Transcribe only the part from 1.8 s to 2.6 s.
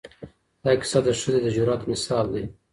مثال دی.